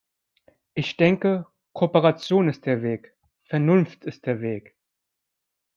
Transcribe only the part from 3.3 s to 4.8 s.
Vernunft ist der Weg.